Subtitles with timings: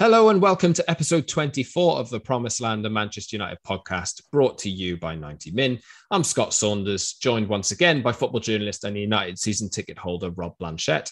[0.00, 4.56] Hello and welcome to episode 24 of the Promised Land, a Manchester United podcast brought
[4.60, 5.78] to you by 90 Min.
[6.10, 10.56] I'm Scott Saunders, joined once again by football journalist and United season ticket holder Rob
[10.58, 11.10] Blanchette.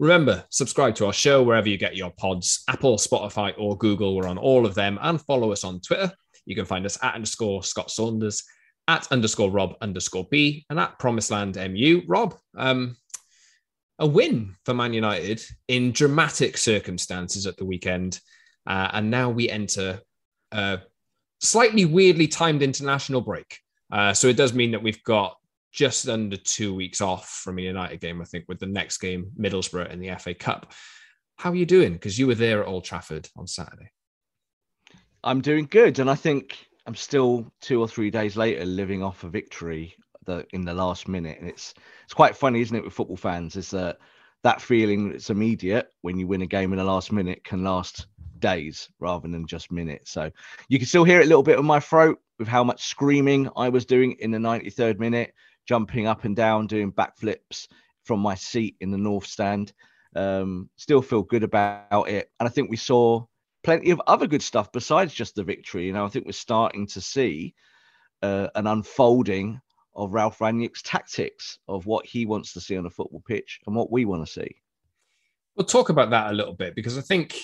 [0.00, 4.16] Remember, subscribe to our show wherever you get your pods Apple, Spotify, or Google.
[4.16, 6.10] We're on all of them and follow us on Twitter.
[6.44, 8.42] You can find us at underscore Scott Saunders,
[8.88, 12.02] at underscore Rob underscore B, and at Promised Land MU.
[12.08, 12.96] Rob, um,
[13.98, 18.20] a win for Man United in dramatic circumstances at the weekend.
[18.66, 20.00] Uh, and now we enter
[20.52, 20.80] a
[21.40, 23.58] slightly weirdly timed international break.
[23.92, 25.36] Uh, so it does mean that we've got
[25.72, 29.30] just under two weeks off from a United game, I think, with the next game,
[29.38, 30.72] Middlesbrough in the FA Cup.
[31.36, 31.92] How are you doing?
[31.92, 33.90] Because you were there at Old Trafford on Saturday.
[35.22, 35.98] I'm doing good.
[35.98, 40.46] And I think I'm still two or three days later living off a victory the
[40.52, 43.56] in the last minute, and it's it's quite funny, isn't it, with football fans?
[43.56, 43.98] Is that
[44.42, 48.06] that feeling that's immediate when you win a game in the last minute can last
[48.38, 50.10] days rather than just minutes.
[50.10, 50.30] So
[50.68, 53.48] you can still hear it a little bit on my throat with how much screaming
[53.56, 55.32] I was doing in the 93rd minute,
[55.66, 57.68] jumping up and down, doing backflips
[58.04, 59.72] from my seat in the north stand.
[60.14, 63.24] Um, still feel good about it, and I think we saw
[63.64, 65.86] plenty of other good stuff besides just the victory.
[65.86, 67.54] You know, I think we're starting to see
[68.22, 69.60] uh, an unfolding
[69.96, 73.74] of Ralf Rangnick's tactics of what he wants to see on a football pitch and
[73.74, 74.56] what we want to see.
[75.56, 77.38] We'll talk about that a little bit because I think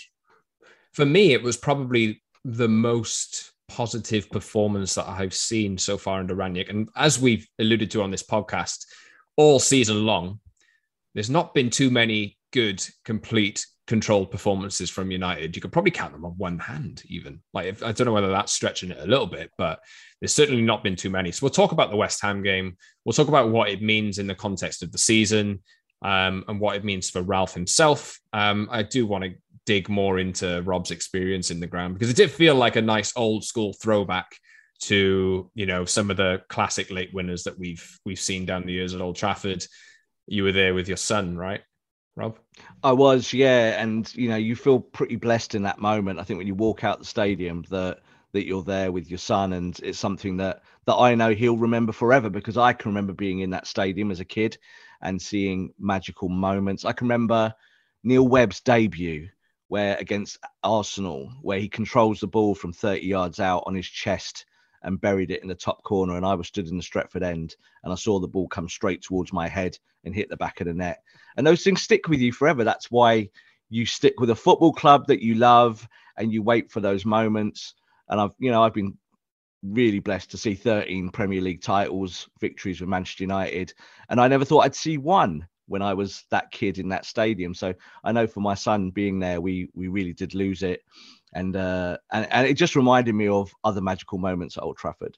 [0.93, 6.35] for me, it was probably the most positive performance that I've seen so far under
[6.35, 6.71] Rangnick.
[6.71, 8.85] And as we've alluded to on this podcast,
[9.37, 10.41] all season long,
[11.15, 15.57] there's not been too many good, complete, controlled performances from United.
[15.57, 17.41] You could probably count them on one hand, even.
[17.53, 19.81] Like, if, I don't know whether that's stretching it a little bit, but
[20.21, 21.33] there's certainly not been too many.
[21.33, 22.77] So we'll talk about the West Ham game.
[23.05, 25.59] We'll talk about what it means in the context of the season
[26.03, 28.21] um, and what it means for Ralf himself.
[28.33, 29.35] Um, I do want to
[29.67, 33.13] dig more into Rob's experience in the ground because it did feel like a nice
[33.17, 34.37] old school throwback
[34.83, 38.73] to you know some of the classic late winners that we've we've seen down the
[38.73, 39.67] years at Old Trafford.
[40.29, 41.63] You were there with your son, right,
[42.21, 42.39] Rob?
[42.85, 46.21] I was, yeah, and you know you feel pretty blessed in that moment.
[46.21, 48.01] I think when you walk out the stadium that
[48.33, 51.93] that you're there with your son and it's something that that I know he'll remember
[51.93, 54.59] forever because I can remember being in that stadium as a kid
[55.03, 56.85] and seeing magical moments.
[56.85, 57.55] I can remember
[58.05, 59.29] Neil Webb's debut
[59.69, 64.47] where against Arsenal where he controls the ball from 30 yards out on his chest
[64.83, 67.57] and buried it in the top corner and I was stood in the Stretford end
[67.85, 70.67] and I saw the ball come straight towards my head and hit the back of
[70.67, 71.03] the net.
[71.37, 72.65] And those things stick with you forever.
[72.65, 73.29] That's why
[73.69, 75.87] you stick with a football club that you love
[76.17, 77.75] and you wait for those moments
[78.11, 78.97] and I've you know I've been
[79.63, 83.75] really blessed to see 13 Premier League titles, victories with Manchester United,
[84.09, 87.55] and I never thought I'd see one when I was that kid in that stadium.
[87.55, 87.73] So
[88.03, 90.83] I know for my son being there, we we really did lose it,
[91.33, 95.17] and uh, and and it just reminded me of other magical moments at Old Trafford.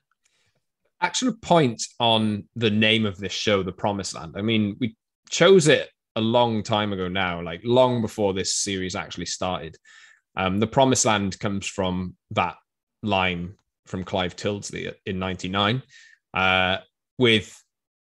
[1.01, 4.35] Actual point on the name of this show, The Promised Land.
[4.37, 4.95] I mean, we
[5.31, 9.77] chose it a long time ago now, like long before this series actually started.
[10.37, 12.56] Um, the Promised Land comes from that
[13.03, 13.55] line
[13.87, 15.82] from Clive Tyldesley in 99,
[16.35, 16.76] uh,
[17.19, 17.59] with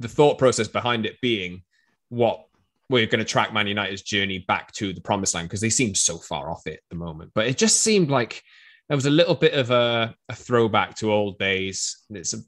[0.00, 1.62] the thought process behind it being
[2.11, 2.47] what
[2.89, 5.95] we're going to track Man United's journey back to the promised land because they seem
[5.95, 7.31] so far off it at the moment.
[7.35, 8.43] But it just seemed like
[8.89, 12.05] there was a little bit of a, a throwback to old days.
[12.11, 12.39] It's a,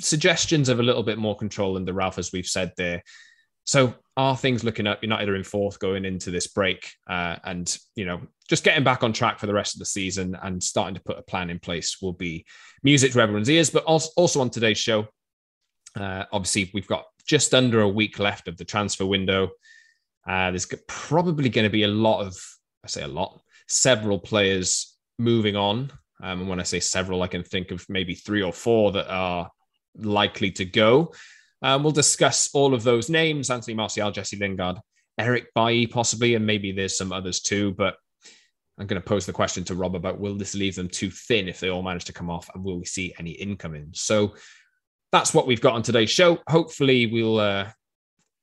[0.00, 3.02] suggestions of a little bit more control the Ralf, as we've said there.
[3.64, 5.02] So are things looking up?
[5.02, 9.02] United are in fourth going into this break, uh, and you know, just getting back
[9.02, 11.58] on track for the rest of the season and starting to put a plan in
[11.58, 12.46] place will be
[12.82, 13.70] music to everyone's ears.
[13.70, 15.06] But also, also on today's show,
[15.96, 19.50] uh, obviously we've got just under a week left of the transfer window.
[20.26, 22.36] Uh, there's probably going to be a lot of
[22.84, 25.90] I say a lot, several players moving on.
[26.22, 29.08] Um, and when I say several, I can think of maybe three or four that
[29.08, 29.50] are
[29.96, 31.12] likely to go.
[31.62, 34.78] Um, we'll discuss all of those names Anthony Martial, Jesse Lingard,
[35.18, 37.72] Eric Bailly, possibly, and maybe there's some others too.
[37.72, 37.96] But
[38.78, 41.48] I'm going to pose the question to Rob about will this leave them too thin
[41.48, 43.90] if they all manage to come off, and will we see any incoming?
[43.92, 44.34] So
[45.12, 46.38] that's what we've got on today's show.
[46.48, 47.70] Hopefully, we'll uh,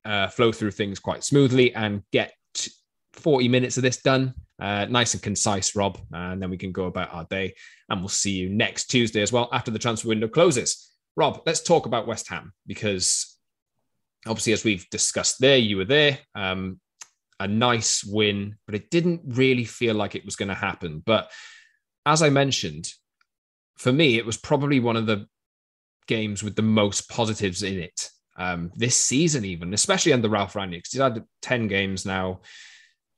[0.04, 2.34] uh, flow through things quite smoothly and get
[3.14, 4.34] 40 minutes of this done.
[4.60, 6.00] Uh, nice and concise, Rob.
[6.12, 7.56] And then we can go about our day.
[7.90, 10.92] And we'll see you next Tuesday as well after the transfer window closes.
[11.16, 13.38] Rob, let's talk about West Ham because
[14.28, 16.20] obviously, as we've discussed there, you were there.
[16.34, 16.80] Um,
[17.40, 21.04] a nice win, but it didn't really feel like it was going to happen.
[21.06, 21.32] But
[22.06, 22.90] as I mentioned,
[23.78, 25.28] for me, it was probably one of the
[26.08, 30.84] games with the most positives in it um, this season, even, especially under Ralf Rangnick.
[30.90, 32.42] He's had 10 games now.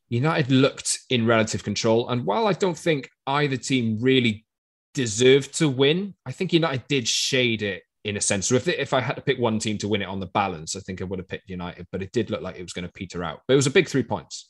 [0.10, 2.10] United looked in relative control.
[2.10, 4.46] And while I don't think either team really
[4.94, 8.48] deserved to win, I think United did shade it in a sense.
[8.48, 10.76] So if, if I had to pick one team to win it on the balance,
[10.76, 12.86] I think I would have picked United, but it did look like it was going
[12.86, 13.42] to peter out.
[13.48, 14.50] But it was a big three points.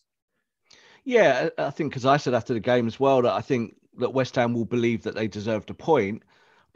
[1.04, 4.13] Yeah, I think because I said after the game as well that I think that
[4.13, 6.22] West Ham will believe that they deserved a point,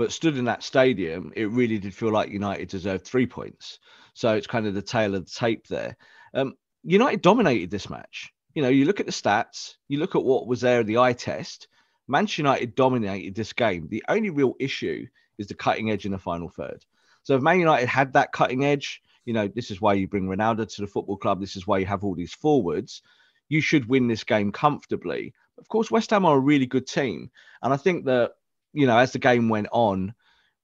[0.02, 3.78] but stood in that stadium, it really did feel like United deserved three points.
[4.16, 5.96] So it's kind of the tail of the tape there.
[6.34, 8.34] Um, United dominated this match.
[8.56, 10.98] You know, you look at the stats, you look at what was there in the
[10.98, 11.68] eye test.
[12.08, 13.90] Manchester United dominated this game.
[13.92, 15.06] The only real issue
[15.38, 16.84] is the cutting edge in the final third.
[17.22, 20.26] So if Man United had that cutting edge, you know, this is why you bring
[20.26, 21.40] Ronaldo to the football club.
[21.40, 23.04] This is why you have all these forwards.
[23.50, 25.36] You should win this game comfortably.
[25.60, 27.30] Of course, West Ham are a really good team.
[27.62, 28.32] And I think that
[28.74, 30.14] you know, as the game went on,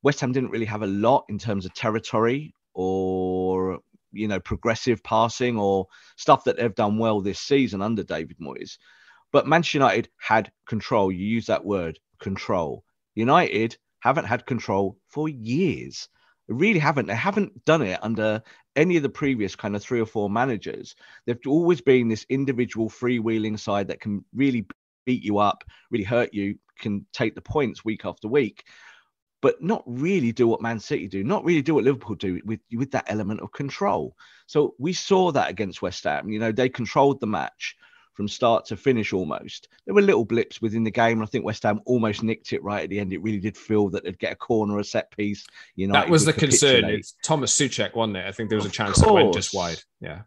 [0.04, 3.80] West Ham didn't really have a lot in terms of territory or
[4.12, 8.77] you know progressive passing or stuff that they've done well this season under David Moyes.
[9.31, 11.12] But Manchester United had control.
[11.12, 12.83] You use that word, control.
[13.15, 16.07] United haven't had control for years.
[16.48, 17.07] They really haven't.
[17.07, 18.42] They haven't done it under
[18.75, 20.95] any of the previous kind of three or four managers.
[21.25, 24.68] They've always been this individual freewheeling side that can really
[25.06, 28.63] beat you up, really hurt you, can take the points week after week,
[29.41, 32.59] but not really do what Man City do, not really do what Liverpool do with
[32.71, 34.15] with that element of control.
[34.47, 36.29] So we saw that against West Ham.
[36.29, 37.75] You know, they controlled the match
[38.13, 39.69] from start to finish almost.
[39.85, 41.21] There were little blips within the game.
[41.21, 43.13] I think West Ham almost nicked it right at the end.
[43.13, 45.45] It really did feel that they'd get a corner, a set piece.
[45.75, 46.85] You know, that was the concern.
[46.85, 48.25] It's Thomas wasn't it?
[48.25, 49.81] I think there was a chance that went just wide.
[50.01, 50.21] Yeah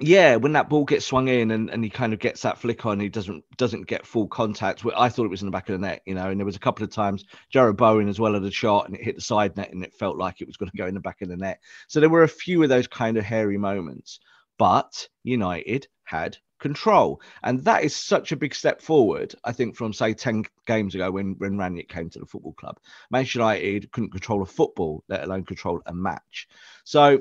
[0.00, 2.86] yeah, when that ball gets swung in and, and he kind of gets that flick
[2.86, 4.84] on, he doesn't doesn't get full contact.
[4.96, 6.56] I thought it was in the back of the net, you know, and there was
[6.56, 9.22] a couple of times Jarrod Bowen as well at a shot and it hit the
[9.22, 11.28] side net and it felt like it was going to go in the back of
[11.28, 11.60] the net.
[11.88, 14.20] So there were a few of those kind of hairy moments,
[14.58, 17.20] but United had control.
[17.42, 21.10] And that is such a big step forward, I think, from say 10 games ago
[21.10, 22.78] when, when Rangnick came to the football club.
[23.10, 26.48] Manchester United couldn't control a football, let alone control a match.
[26.84, 27.20] So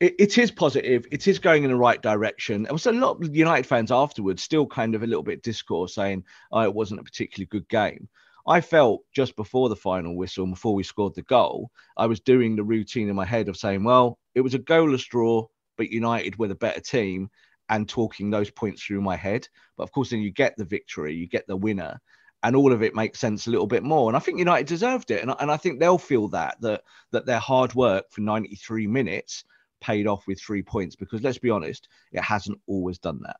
[0.00, 1.06] it, it is positive.
[1.10, 2.64] It is going in the right direction.
[2.64, 5.94] There was a lot of United fans afterwards still kind of a little bit discourse
[5.94, 8.08] saying, oh, it wasn't a particularly good game.
[8.48, 12.54] I felt just before the final whistle, before we scored the goal, I was doing
[12.54, 15.46] the routine in my head of saying, well, it was a goalless draw,
[15.76, 17.30] but United were the better team
[17.68, 19.48] and talking those points through my head.
[19.76, 22.00] But of course, then you get the victory, you get the winner,
[22.44, 24.08] and all of it makes sense a little bit more.
[24.08, 27.26] And I think United deserved it, and, and I think they'll feel that that that
[27.26, 29.44] their hard work for 93 minutes
[29.86, 33.36] paid off with three points because let's be honest, it hasn't always done that.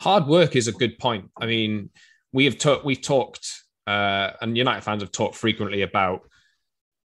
[0.00, 1.30] Hard work is a good point.
[1.40, 1.90] I mean,
[2.32, 6.22] we have talked, we've talked, uh, and United fans have talked frequently about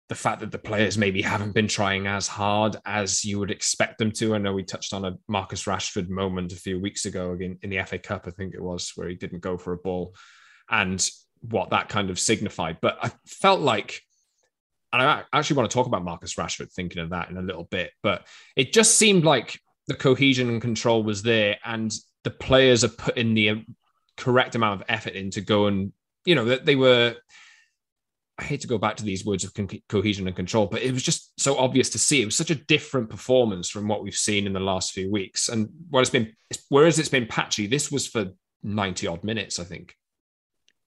[0.08, 3.98] the fact that the players maybe haven't been trying as hard as you would expect
[3.98, 4.36] them to.
[4.36, 7.70] I know we touched on a Marcus Rashford moment a few weeks ago again in
[7.70, 10.16] the FA Cup, I think it was, where he didn't go for a ball
[10.70, 11.08] and
[11.42, 12.78] what that kind of signified.
[12.82, 14.02] But I felt like
[15.02, 17.66] and I actually want to talk about Marcus Rashford, thinking of that in a little
[17.66, 18.26] bit, but
[18.56, 23.34] it just seemed like the cohesion and control was there, and the players are putting
[23.34, 23.76] the um,
[24.18, 25.92] correct amount of effort in to go and,
[26.26, 27.16] you know, that they were.
[28.38, 30.92] I hate to go back to these words of co- cohesion and control, but it
[30.92, 32.22] was just so obvious to see.
[32.22, 35.48] It was such a different performance from what we've seen in the last few weeks.
[35.48, 36.34] And what it's been,
[36.68, 39.96] whereas it's been patchy, this was for 90 odd minutes, I think.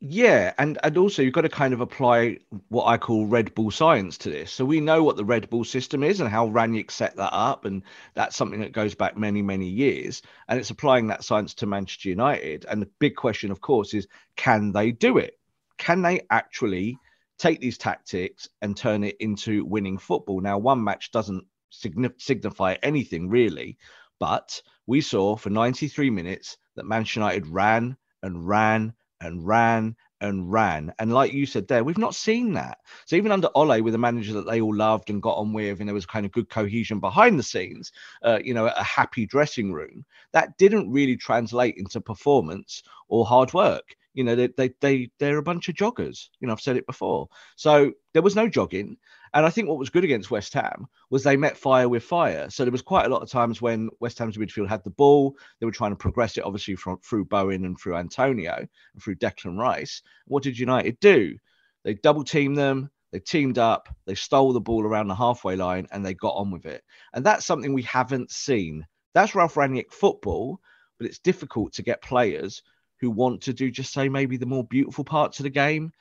[0.00, 2.38] Yeah, and and also you've got to kind of apply
[2.68, 4.52] what I call Red Bull science to this.
[4.52, 7.64] So we know what the Red Bull system is and how Rangnick set that up,
[7.64, 7.82] and
[8.14, 10.22] that's something that goes back many many years.
[10.48, 12.64] And it's applying that science to Manchester United.
[12.68, 15.36] And the big question, of course, is can they do it?
[15.78, 16.96] Can they actually
[17.36, 20.40] take these tactics and turn it into winning football?
[20.40, 23.78] Now, one match doesn't signify anything really,
[24.20, 30.50] but we saw for 93 minutes that Manchester United ran and ran and ran and
[30.50, 30.92] ran.
[30.98, 32.78] And like you said there, we've not seen that.
[33.06, 35.80] So even under Ole, with a manager that they all loved and got on with,
[35.80, 39.26] and there was kind of good cohesion behind the scenes, uh, you know, a happy
[39.26, 43.94] dressing room, that didn't really translate into performance or hard work.
[44.14, 46.28] You know, they, they, they, they're a bunch of joggers.
[46.40, 47.28] You know, I've said it before.
[47.56, 48.96] So there was no jogging.
[49.34, 52.50] And I think what was good against West Ham was they met fire with fire.
[52.50, 55.36] So there was quite a lot of times when West Ham's midfield had the ball,
[55.60, 59.16] they were trying to progress it, obviously from through Bowen and through Antonio and through
[59.16, 60.02] Declan Rice.
[60.26, 61.36] What did United do?
[61.84, 62.90] They double teamed them.
[63.12, 63.88] They teamed up.
[64.06, 66.82] They stole the ball around the halfway line and they got on with it.
[67.14, 68.86] And that's something we haven't seen.
[69.14, 70.60] That's Ralf Rangnick football,
[70.98, 72.62] but it's difficult to get players
[73.00, 75.92] who want to do just say maybe the more beautiful parts of the game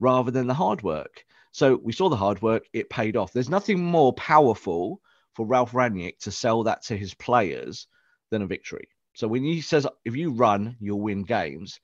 [0.00, 1.24] rather than the hard work.
[1.52, 3.32] So we saw the hard work, it paid off.
[3.32, 5.00] There's nothing more powerful
[5.34, 7.86] for Ralf Rangnick to sell that to his players
[8.30, 8.88] than a victory.
[9.14, 11.78] So when he says, if you run, you'll win games,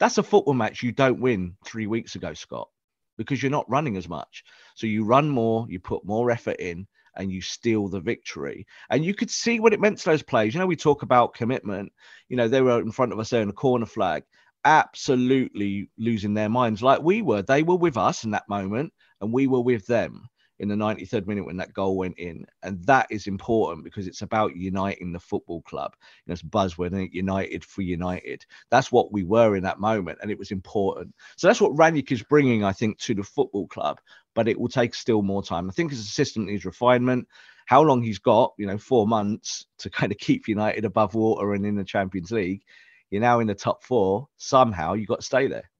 [0.00, 2.68] that's a football match you don't win three weeks ago, Scott,
[3.16, 4.42] because you're not running as much.
[4.74, 8.66] So you run more, you put more effort in, and you steal the victory.
[8.90, 10.54] And you could see what it meant to those players.
[10.54, 11.92] You know, we talk about commitment.
[12.28, 14.24] You know, they were in front of us there in a corner flag,
[14.64, 17.42] absolutely losing their minds like we were.
[17.42, 21.26] They were with us in that moment and we were with them in the 93rd
[21.26, 22.46] minute when that goal went in.
[22.62, 25.96] And that is important because it's about uniting the football club.
[26.24, 28.44] You know, it's buzzword, United for United.
[28.70, 30.18] That's what we were in that moment.
[30.22, 31.14] And it was important.
[31.36, 34.00] So that's what Rangnick is bringing, I think, to the football club.
[34.34, 35.68] But it will take still more time.
[35.68, 37.26] I think his a system needs refinement.
[37.66, 41.54] How long he's got, you know, four months to kind of keep United above water
[41.54, 42.62] and in the Champions League.
[43.10, 44.28] You're now in the top four.
[44.36, 45.71] Somehow you've got to stay there.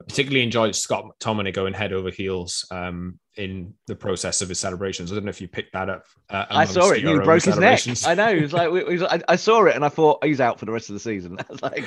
[0.00, 4.60] I particularly enjoyed Scott McTominay going head over heels um, in the process of his
[4.60, 5.10] celebrations.
[5.10, 6.04] I don't know if you picked that up.
[6.30, 7.02] Uh, I saw it.
[7.02, 7.80] He broke his neck.
[8.06, 8.28] I know.
[8.28, 10.66] It was like it was, I, I, saw it and I thought he's out for
[10.66, 11.38] the rest of the season.
[11.60, 11.84] Like,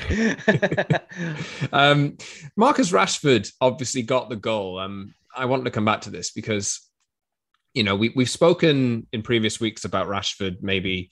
[1.73, 2.17] um,
[2.57, 4.79] Marcus Rashford obviously got the goal.
[4.79, 6.81] Um, I want to come back to this because
[7.73, 11.11] you know we we've spoken in previous weeks about Rashford maybe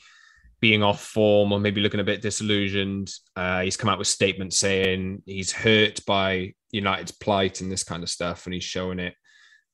[0.62, 3.12] being off form or maybe looking a bit disillusioned.
[3.36, 8.04] Uh, he's come out with statements saying he's hurt by United's plight and this kind
[8.04, 9.16] of stuff, and he's showing it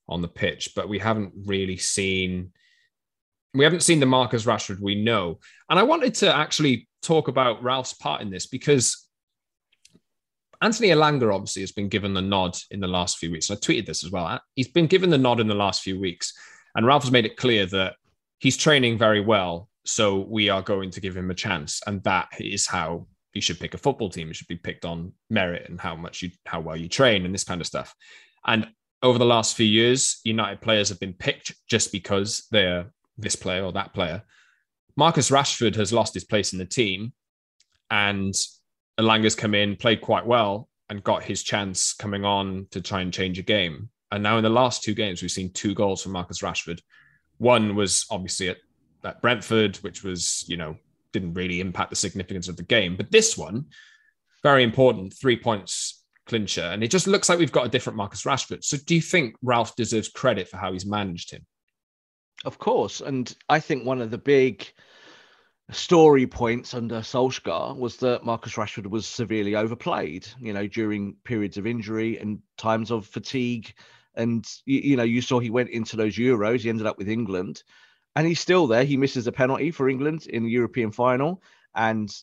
[0.07, 0.73] on the pitch.
[0.75, 2.51] But we haven't really seen
[3.55, 5.39] we haven't seen the Marcus Rashford we know.
[5.69, 9.07] And I wanted to actually talk about Ralf's part in this because
[10.61, 13.49] Anthony Elanga obviously has been given the nod in the last few weeks.
[13.49, 14.39] I tweeted this as well.
[14.55, 16.33] He's been given the nod in the last few weeks,
[16.75, 17.95] and Ralf has made it clear that
[18.39, 21.81] he's training very well so we are going to give him a chance.
[21.85, 24.29] And that is how you should pick a football team.
[24.29, 27.33] It should be picked on merit and how much you, how well you train and
[27.33, 27.93] this kind of stuff.
[28.45, 28.67] And
[29.03, 32.87] over the last few years, United players have been picked just because they're
[33.17, 34.23] this player or that player.
[34.97, 37.13] Marcus Rashford has lost his place in the team,
[37.91, 38.33] and
[38.97, 43.13] Elanga's come in, played quite well, and got his chance coming on to try and
[43.13, 43.89] change a game.
[44.11, 46.79] And now in the last two games, we've seen two goals from Marcus Rashford.
[47.37, 48.57] One was obviously at
[49.05, 50.75] at Brentford, which was, you know,
[51.11, 52.95] didn't really impact the significance of the game.
[52.95, 53.65] But this one,
[54.43, 56.61] very important, three points clincher.
[56.61, 58.63] And it just looks like we've got a different Marcus Rashford.
[58.63, 61.45] So do you think Ralf deserves credit for how he's managed him?
[62.43, 63.01] Of course.
[63.01, 64.67] And I think one of the big
[65.71, 71.57] story points under Solskjaer was that Marcus Rashford was severely overplayed, you know, during periods
[71.57, 73.73] of injury and times of fatigue.
[74.15, 77.09] And, you, you know, you saw he went into those Euros, he ended up with
[77.09, 77.63] England
[78.15, 78.83] and he's still there.
[78.83, 81.41] He misses a penalty for England in the European final,
[81.75, 82.13] and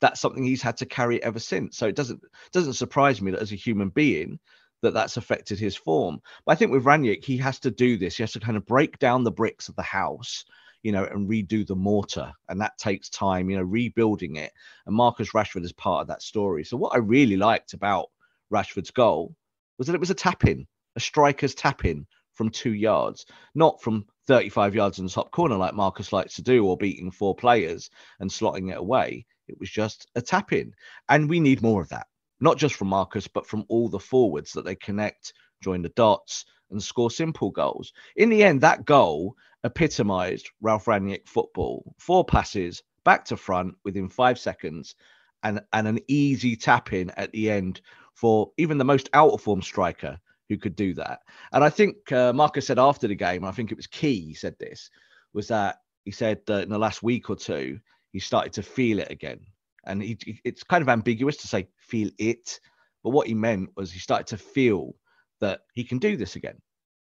[0.00, 1.76] that's something he's had to carry ever since.
[1.76, 2.20] So it doesn't
[2.52, 4.38] doesn't surprise me that as a human being
[4.82, 6.20] that that's affected his form.
[6.44, 8.16] But I think with Rangnick, he has to do this.
[8.16, 10.44] He has to kind of break down the bricks of the house,
[10.82, 14.52] you know, and redo the mortar, and that takes time, you know, rebuilding it.
[14.86, 16.64] And Marcus Rashford is part of that story.
[16.64, 18.06] So what I really liked about
[18.52, 19.36] Rashford's goal
[19.78, 20.66] was that it was a tap in,
[20.96, 25.56] a striker's tap in from two yards, not from 35 yards in the top corner
[25.56, 29.26] like Marcus likes to do, or beating four players and slotting it away.
[29.48, 30.72] It was just a tap in.
[31.08, 32.06] And we need more of that,
[32.40, 36.44] not just from Marcus, but from all the forwards that they connect, join the dots,
[36.70, 37.92] and score simple goals.
[38.16, 41.94] In the end, that goal epitomized Ralf Rangnick football.
[41.98, 44.94] Four passes back to front within five seconds
[45.42, 47.80] and, and an easy tap in at the end
[48.14, 50.18] for even the most out of form striker
[50.52, 51.20] who could do that.
[51.52, 54.34] And I think uh, Marcus said after the game, I think it was key, he
[54.34, 54.90] said this,
[55.32, 57.80] was that he said that in the last week or two,
[58.10, 59.40] he started to feel it again.
[59.86, 62.60] And he, it's kind of ambiguous to say feel it,
[63.02, 64.94] but what he meant was he started to feel
[65.40, 66.60] that he can do this again,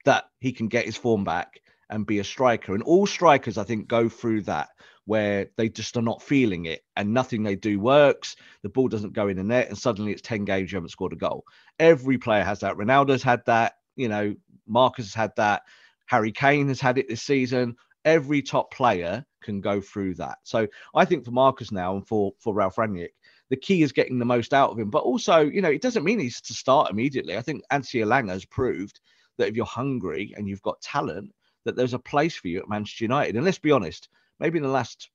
[0.04, 2.74] that he can get his form back and be a striker.
[2.74, 4.70] And all strikers, I think, go through that
[5.06, 8.36] where they just are not feeling it and nothing they do works.
[8.62, 11.12] The ball doesn't go in the net, and suddenly it's 10 games you haven't scored
[11.12, 11.44] a goal.
[11.78, 12.76] Every player has that.
[12.76, 14.34] Ronaldo's had that, you know,
[14.66, 15.62] Marcus has had that.
[16.06, 17.76] Harry Kane has had it this season.
[18.04, 20.38] Every top player can go through that.
[20.42, 23.10] So I think for Marcus now and for for Ralf Rangnick,
[23.48, 24.90] the key is getting the most out of him.
[24.90, 27.36] But also, you know, it doesn't mean he's to start immediately.
[27.36, 29.00] I think Anthony Elanga has proved
[29.38, 31.32] that if you're hungry and you've got talent,
[31.64, 33.36] that there's a place for you at Manchester United.
[33.36, 34.08] And let's be honest,
[34.40, 35.10] maybe in the last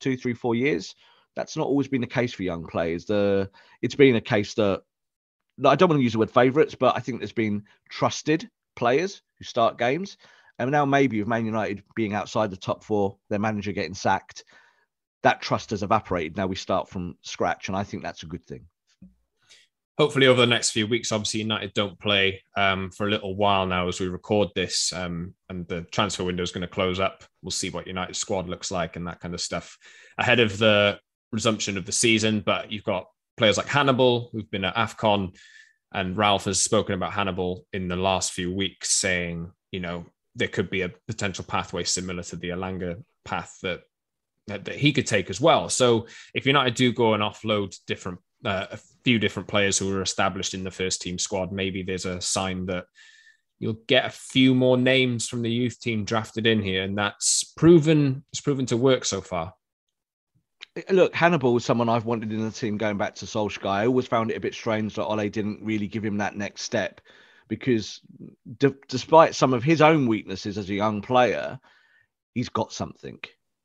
[0.00, 0.94] two, three, four years,
[1.34, 3.04] that's not always been the case for young players.
[3.04, 3.50] The
[3.82, 4.82] it's been a case that
[5.64, 9.22] I don't want to use the word favourites, but I think there's been trusted players
[9.38, 10.16] who start games.
[10.58, 14.44] And now maybe with Man United being outside the top four, their manager getting sacked,
[15.22, 16.36] that trust has evaporated.
[16.36, 18.66] Now we start from scratch, and I think that's a good thing.
[19.98, 23.64] Hopefully, over the next few weeks, obviously United don't play um, for a little while
[23.66, 27.24] now as we record this, um, and the transfer window is going to close up.
[27.42, 29.78] We'll see what United squad looks like and that kind of stuff
[30.18, 30.98] ahead of the
[31.32, 32.40] resumption of the season.
[32.40, 33.06] But you've got
[33.38, 35.34] players like Hannibal who've been at Afcon,
[35.94, 40.48] and Ralf has spoken about Hannibal in the last few weeks, saying you know there
[40.48, 43.80] could be a potential pathway similar to the Elanga path that,
[44.46, 45.70] that he could take as well.
[45.70, 50.02] So if United do go and offload different uh, a few different players who are
[50.02, 52.86] established in the first team squad, maybe there's a sign that
[53.58, 57.44] you'll get a few more names from the youth team drafted in here, and that's
[57.44, 59.54] proven it's proven to work so far.
[60.90, 63.66] Look, Hannibal was someone I've wanted in the team going back to Solskjaer.
[63.66, 66.62] I always found it a bit strange that Ole didn't really give him that next
[66.62, 67.00] step
[67.48, 68.00] because
[68.58, 71.58] d- despite some of his own weaknesses as a young player,
[72.34, 73.18] he's got something.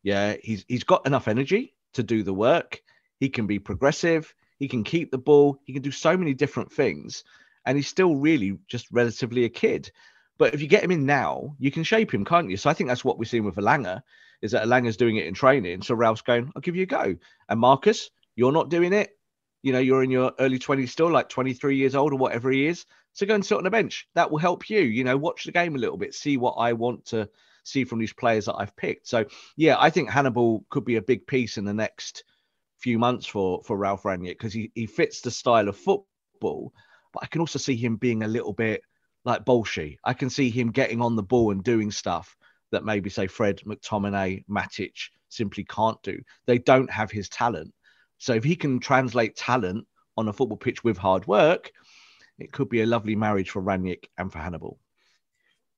[0.04, 2.82] Yeah, he's he's got enough energy to do the work.
[3.20, 4.34] He can be progressive.
[4.62, 5.60] He can keep the ball.
[5.64, 7.24] He can do so many different things,
[7.66, 9.92] and he's still really just relatively a kid.
[10.38, 12.58] But if you get him in now, you can shape him, can't you?
[12.58, 14.04] So I think that's what we're seeing with Elanga,
[14.44, 15.82] is that Elanga's doing it in training.
[15.82, 17.16] So Ralf's going, I'll give you a go.
[17.50, 19.18] And Marcus, you're not doing it.
[19.64, 22.68] You know, you're in your early 20s still, like 23 years old or whatever he
[22.68, 22.86] is.
[23.14, 24.08] So go and sit on the bench.
[24.14, 24.82] That will help you.
[24.82, 27.28] You know, watch the game a little bit, see what I want to
[27.64, 29.08] see from these players that I've picked.
[29.08, 29.26] So
[29.58, 32.26] yeah, I think Hannibal could be a big piece in the next
[32.82, 36.74] few months for for Ralf Rangnick because he, he fits the style of football,
[37.14, 38.82] but I can also see him being a little bit
[39.24, 39.98] like Bolshy.
[40.04, 42.36] I can see him getting on the ball and doing stuff
[42.72, 44.94] that maybe say Fred, McTominay, Matic
[45.30, 46.20] simply can't do.
[46.48, 47.74] They don't have his talent.
[48.18, 49.86] So if he can translate talent
[50.18, 51.72] on a football pitch with hard work,
[52.40, 54.80] it could be a lovely marriage for Rangnick and for Hannibal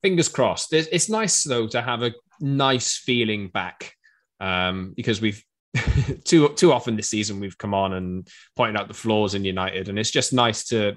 [0.04, 0.74] fingers crossed.
[0.74, 3.96] It's nice though to have a nice feeling back
[4.40, 5.44] um, because we've
[6.24, 9.90] too too often this season we've come on and pointed out the flaws in United,
[9.90, 10.96] and it's just nice to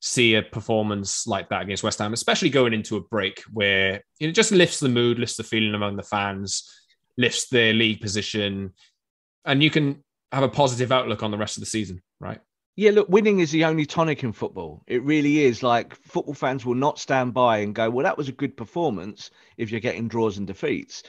[0.00, 4.32] see a performance like that against West Ham, especially going into a break where it
[4.32, 6.68] just lifts the mood, lifts the feeling among the fans,
[7.18, 8.72] lifts their league position,
[9.44, 12.40] and you can have a positive outlook on the rest of the season, right?
[12.76, 14.82] Yeah, look, winning is the only tonic in football.
[14.86, 15.62] It really is.
[15.62, 19.30] Like football fans will not stand by and go, "Well, that was a good performance."
[19.58, 21.02] If you're getting draws and defeats,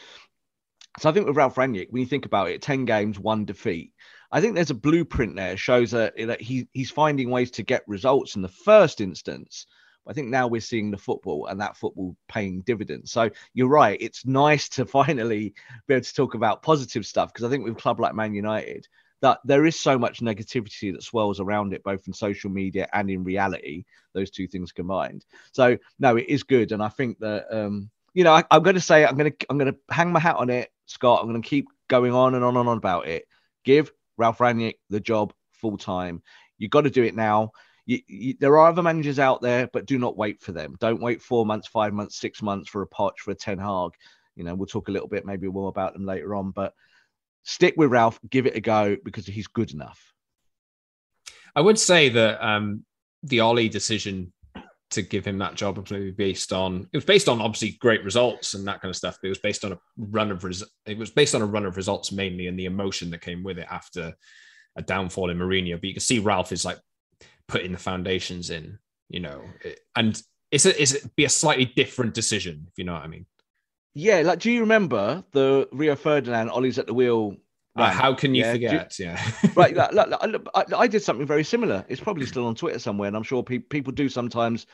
[1.00, 3.94] so I think with Ralf Rangnick, when you think about it, ten games, one defeat.
[4.32, 7.84] I think there's a blueprint there shows that, that he he's finding ways to get
[7.88, 9.68] results in the first instance.
[10.08, 13.12] I think now we're seeing the football and that football paying dividends.
[13.12, 13.98] So you're right.
[14.02, 15.54] It's nice to finally
[15.88, 18.34] be able to talk about positive stuff because I think with a club like Man
[18.34, 18.88] United,
[19.22, 23.10] that there is so much negativity that swirls around it, both in social media and
[23.10, 25.26] in reality, those two things combined.
[25.52, 26.72] So no, it is good.
[26.72, 29.76] And I think that um, you know, I, am gonna say I'm gonna I'm gonna
[29.90, 31.22] hang my hat on it, Scott.
[31.22, 33.26] I'm gonna keep going on and on and on about it.
[33.64, 36.22] Give Ralf Rangnick the job full time.
[36.58, 37.52] You've got to do it now.
[37.86, 40.76] You, you, there are other managers out there, but do not wait for them.
[40.80, 43.92] Don't wait four months, five months, six months for a Poch for a Ten Hag.
[44.36, 46.74] You know, we'll talk a little bit maybe more about them later on, but
[47.44, 50.14] stick with Ralf, give it a go because he's good enough.
[51.56, 52.86] I would say that um,
[53.24, 54.32] the Ole decision
[54.92, 58.54] to give him that job was based on it was based on obviously great results
[58.54, 59.18] and that kind of stuff.
[59.22, 61.66] But it was based on a run of res- it was based on a run
[61.66, 64.14] of results mainly and the emotion that came with it after
[64.76, 65.76] a downfall in Mourinho.
[65.76, 66.80] But you can see Ralf is like
[67.48, 68.78] putting the foundations in,
[69.10, 69.42] you know,
[69.96, 73.08] and it's a it's a, be a slightly different decision if you know what I
[73.08, 73.26] mean.
[73.94, 77.36] Yeah, like do you remember the Rio Ferdinand Ole's at the wheel?
[77.78, 79.00] How can you yeah, forget?
[79.00, 79.76] You, yeah, right.
[79.76, 81.86] Like, like, I, I, did something very similar.
[81.88, 84.68] It's probably still on Twitter somewhere, and I'm sure pe- people do sometimes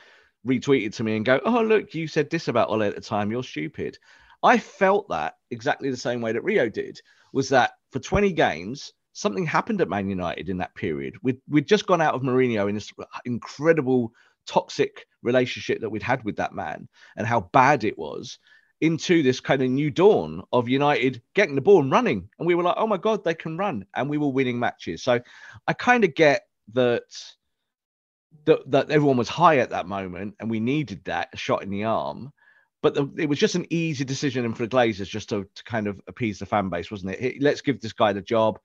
[0.45, 3.01] retweet it to me and go, "Oh, look, you said this about Ole at the
[3.01, 3.31] time.
[3.31, 3.97] You're stupid."
[4.43, 6.99] I felt that exactly the same way that Rio did.
[7.33, 11.15] Was that for 20 games, something happened at Man United in that period.
[11.23, 12.91] We'd, we'd just gone out of Mourinho in this
[13.25, 14.11] incredible
[14.45, 18.39] toxic relationship that we'd had with that man and how bad it was
[18.81, 22.29] into this kind of new dawn of United getting the ball and running.
[22.37, 23.85] And we were like, oh my God, they can run.
[23.95, 25.03] And we were winning matches.
[25.03, 25.19] So
[25.67, 27.03] I kind of get that,
[28.45, 31.85] that, that everyone was high at that moment and we needed that shot in the
[31.85, 32.31] arm.
[32.83, 35.87] But the, it was just an easy decision for the Glazers just to, to kind
[35.87, 37.41] of appease the fan base, wasn't it?
[37.41, 38.59] Let's give this guy the job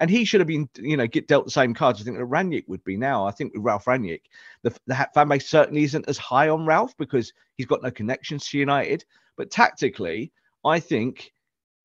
[0.00, 2.00] and he should have been, you know, get dealt the same cards.
[2.00, 3.26] I think that Rangnick would be now.
[3.26, 4.22] I think with Ralf Rangnick,
[4.62, 8.48] the, the fan base certainly isn't as high on Ralf because he's got no connections
[8.48, 9.04] to United.
[9.38, 10.32] But tactically,
[10.64, 11.32] I think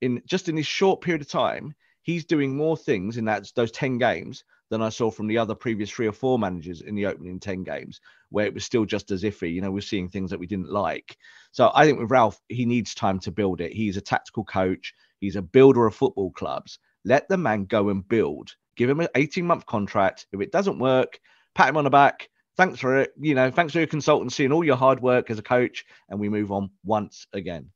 [0.02, 3.70] in just in this short period of time, he's doing more things in that those
[3.70, 7.06] 10 games than I saw from the other previous three or four managers in the
[7.06, 9.52] opening 10 games, where it was still just as iffy.
[9.52, 11.16] You know, we're seeing things that we didn't like.
[11.52, 13.72] So I think with Ralf, he needs time to build it.
[13.72, 16.80] He's a tactical coach, he's a builder of football clubs.
[17.04, 18.56] Let the man go and build.
[18.76, 20.26] Give him an 18 month contract.
[20.32, 21.20] If it doesn't work,
[21.54, 23.12] pat him on the back, thanks for it.
[23.18, 25.84] You know, thanks for your consultancy and all your hard work as a coach.
[26.08, 27.70] And we move on once again.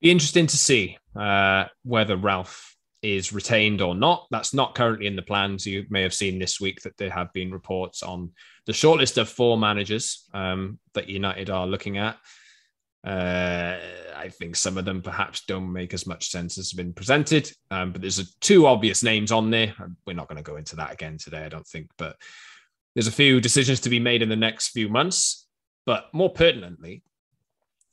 [0.00, 4.26] Be interesting to see uh, whether Ralf is retained or not.
[4.30, 5.66] That's not currently in the plans.
[5.66, 8.32] You may have seen this week that there have been reports on
[8.66, 12.16] the shortlist of four managers um, that United are looking at.
[13.06, 13.78] Uh,
[14.16, 17.50] I think some of them perhaps don't make as much sense as has been presented,
[17.70, 19.74] um, but there's a, two obvious names on there.
[20.06, 21.88] We're not going to go into that again today, I don't think.
[21.96, 22.16] But
[22.98, 25.46] there's a few decisions to be made in the next few months,
[25.86, 27.04] but more pertinently,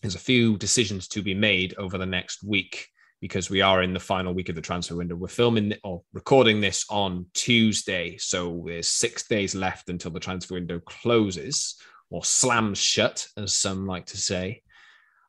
[0.01, 2.87] there's a few decisions to be made over the next week
[3.21, 5.15] because we are in the final week of the transfer window.
[5.15, 10.55] We're filming or recording this on Tuesday, so there's six days left until the transfer
[10.55, 11.75] window closes
[12.09, 14.63] or slams shut, as some like to say.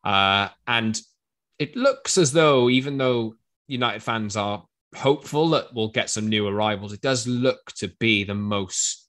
[0.02, 0.98] Uh, and
[1.58, 3.34] it looks as though, even though
[3.66, 8.24] United fans are hopeful that we'll get some new arrivals, it does look to be
[8.24, 9.05] the most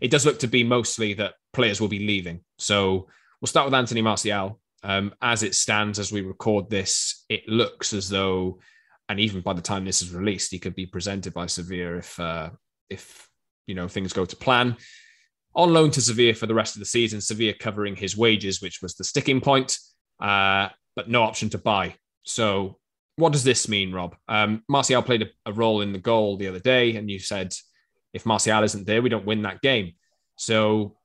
[0.00, 2.40] it does look to be mostly that players will be leaving.
[2.58, 3.08] So
[3.40, 4.60] we'll start with Anthony Martial.
[4.84, 8.60] Um, as it stands, as we record this, it looks as though,
[9.08, 12.18] and even by the time this is released, he could be presented by Sevilla if
[12.20, 12.50] uh,
[12.88, 13.28] if
[13.66, 14.76] you know things go to plan.
[15.54, 18.80] On loan to Sevilla for the rest of the season, Sevilla covering his wages, which
[18.80, 19.78] was the sticking point,
[20.20, 21.96] uh, but no option to buy.
[22.22, 22.78] So,
[23.16, 24.14] what does this mean, Rob?
[24.28, 27.52] Um, Martial played a, a role in the goal the other day, and you said
[28.12, 29.92] if Martial isn't there, we don't win that game.
[30.36, 30.96] So,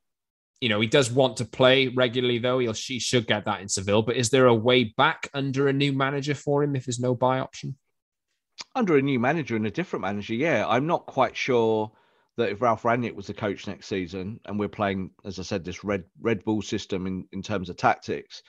[0.62, 2.60] you know, he does want to play regularly, though.
[2.60, 4.02] He'll, he should get that in Seville.
[4.02, 7.16] But is there a way back under a new manager for him if there's no
[7.16, 7.76] buy option?
[8.76, 10.66] Under a new manager and a different manager, yeah.
[10.68, 11.92] I'm not quite sure
[12.38, 15.64] that if Ralf Rangnick was the coach next season and we're playing, as I said,
[15.64, 18.44] this red red bull system in, in terms of tactics,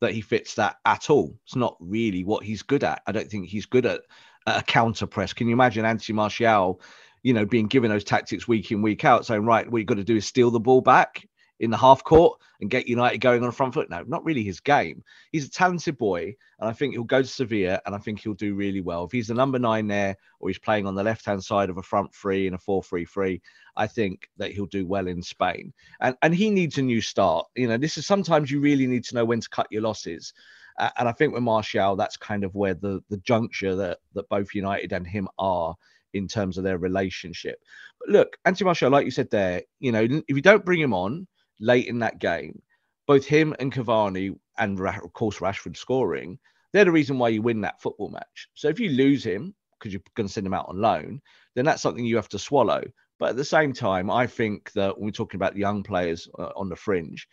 [0.00, 1.38] that he fits that at all.
[1.44, 3.02] It's not really what he's good at.
[3.06, 4.00] I don't think he's good at,
[4.46, 5.32] at a counter press.
[5.32, 6.80] Can you imagine Anthony Martial
[7.22, 9.96] you know, being given those tactics week in, week out, saying, right, what you've got
[9.96, 11.26] to do is steal the ball back
[11.60, 13.90] in the half court and get United going on the front foot.
[13.90, 15.04] No, not really his game.
[15.30, 18.34] He's a talented boy, and I think he'll go to Sevilla and I think he'll
[18.34, 19.04] do really well.
[19.04, 21.76] If he's the number nine there or he's playing on the left hand side of
[21.76, 23.40] a front three in a 4 3 3,
[23.76, 25.72] I think that he'll do well in Spain.
[26.00, 27.46] And, and he needs a new start.
[27.54, 30.32] You know, this is sometimes you really need to know when to cut your losses.
[30.78, 34.28] Uh, and I think with Martial, that's kind of where the, the juncture that, that
[34.30, 35.74] both United and him are
[36.14, 37.58] in terms of their relationship.
[38.00, 40.94] But look, Anthony Martial, like you said there, you know, if you don't bring him
[40.94, 41.26] on
[41.60, 42.60] late in that game,
[43.06, 46.38] both him and Cavani and of course Rashford scoring,
[46.72, 48.48] they're the reason why you win that football match.
[48.54, 51.20] So if you lose him because you're going to send him out on loan,
[51.54, 52.82] then that's something you have to swallow.
[53.18, 56.50] But at the same time, I think that when we're talking about young players uh,
[56.56, 57.26] on the fringe,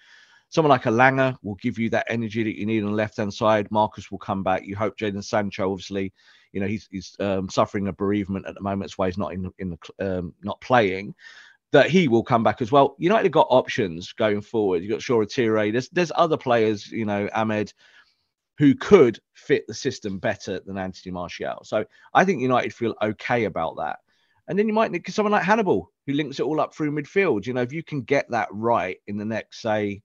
[0.49, 3.33] someone like Elanga will give you that energy that you need on the left hand
[3.33, 3.69] side.
[3.71, 4.65] Marcus will come back.
[4.65, 6.13] You hope Jadon Sancho, obviously,
[6.53, 8.83] you know he's he's um, suffering a bereavement at the moment.
[8.83, 11.15] That's why he's not in in the um, not playing.
[11.73, 12.95] That he will come back as well.
[12.97, 14.81] United have got options going forward.
[14.81, 15.71] You've got Shoretire.
[15.71, 17.73] There's there's other players, you know, Amad,
[18.57, 21.59] who could fit the system better than Anthony Martial.
[21.63, 23.99] So I think United feel okay about that.
[24.47, 27.45] And then you might need someone like Hannibal, who links it all up through midfield.
[27.45, 30.01] You know, if you can get that right in the next, say,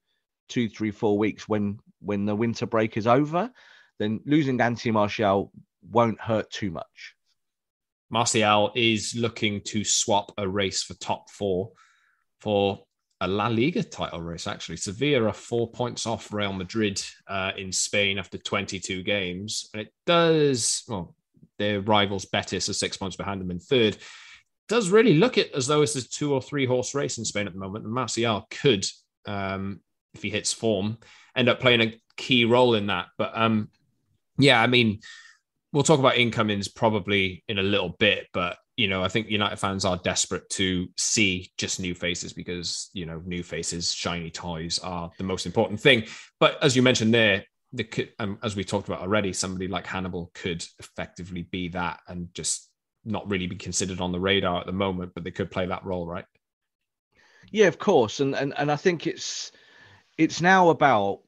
[0.53, 3.51] two, three, four weeks when when the winter break is over,
[3.99, 5.53] then losing Anthony Martial
[5.89, 7.15] won't hurt too much.
[8.11, 11.73] Martial is looking to swap a race for top four
[12.41, 12.85] for
[13.23, 14.77] a La Liga title race, actually.
[14.77, 19.71] Sevilla are four points off Real Madrid uh, in Spain after 22 games.
[19.73, 21.15] And it does, well,
[21.59, 23.97] their rivals Betis are six points behind them in third.
[24.69, 27.47] does really look it as though it's a two or three horse race in Spain
[27.47, 27.85] at the moment.
[27.85, 28.85] And Martial could,
[29.27, 29.81] um,
[30.15, 30.99] if he hits form,
[31.37, 33.07] end up playing a key role in that.
[33.19, 33.69] But um,
[34.39, 35.01] yeah, I mean,
[35.73, 39.57] we'll talk about incomings probably in a little bit, but you know, I think United
[39.57, 44.79] fans are desperate to see just new faces because you know, new faces, shiny toys
[44.79, 46.05] are the most important thing.
[46.41, 50.31] But as you mentioned there, the um, as we talked about already, somebody like Hannibal
[50.35, 52.71] could effectively be that and just
[53.05, 55.85] not really be considered on the radar at the moment, but they could play that
[55.85, 56.25] role, right?
[57.51, 59.53] Yeah, of course, and and and I think it's
[60.19, 61.21] it's now about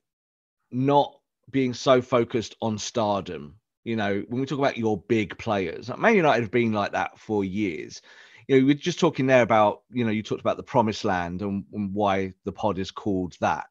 [0.70, 1.14] not
[1.50, 3.56] being so focused on stardom.
[3.84, 7.18] You know, when we talk about your big players, Man United have been like that
[7.18, 8.00] for years.
[8.48, 11.42] You know, we're just talking there about, you know, you talked about the promised land
[11.42, 13.66] and, and why the pod is called that.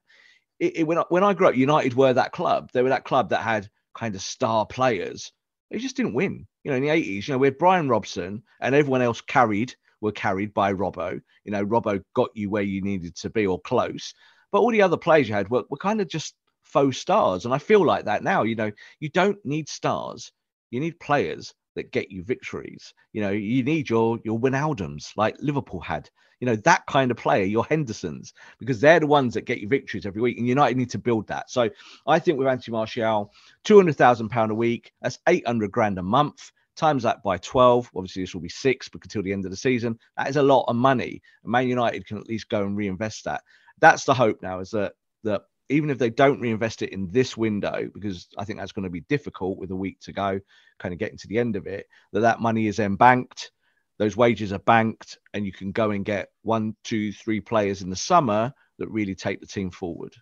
[0.60, 2.70] It, it, when, I, when I grew up, United were that club.
[2.74, 5.32] They were that club that had kind of star players.
[5.72, 6.48] They just didn't win.
[6.64, 9.76] You know, in the 80s, you know, we had Brian Robson and everyone else carried,
[10.00, 11.20] were carried by Robbo.
[11.44, 14.14] You know, Robbo got you where you needed to be or close.
[14.54, 17.46] But all the other players you had were, were kind of just faux stars.
[17.46, 18.44] And I feel like that now.
[18.44, 20.32] You know, you don't need stars.
[20.70, 22.94] You need players that get you victories.
[23.14, 26.08] You know, you need your your Wijnaldums like Liverpool had.
[26.40, 29.68] You know, that kind of player, your Hendersons, because they're the ones that get you
[29.68, 30.38] victories every week.
[30.38, 31.50] And United need to build that.
[31.50, 31.70] So
[32.06, 35.98] I think with Anthony Martial, two hundred thousand pound a week, that's eight hundred grand
[35.98, 36.52] a month.
[36.76, 37.92] Times that by 12.
[37.96, 40.44] Obviously, this will be six, but until the end of the season, that is a
[40.44, 41.22] lot of money.
[41.44, 43.44] Man United can at least go and reinvest that.
[43.80, 47.38] That's the hope now, is that that even if they don't reinvest it in this
[47.38, 50.40] window, because I think that's going to be difficult with a week to go,
[50.80, 53.52] kind of getting to the end of it, that that money is then banked,
[53.98, 57.90] those wages are banked, and you can go and get one, two, three players in
[57.90, 60.14] the summer that really take the team forward.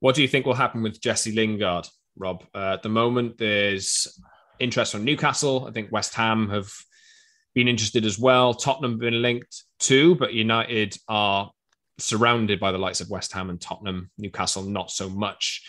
[0.00, 2.44] What do you think will happen with Jesse Lingard, Rob?
[2.54, 4.20] Uh, at the moment, there's
[4.60, 5.66] interest from Newcastle.
[5.66, 6.70] I think West Ham have
[7.54, 8.54] been interested as well.
[8.54, 11.50] Tottenham have been linked too, but United are
[11.98, 15.68] surrounded by the likes of West Ham and Tottenham, Newcastle, not so much.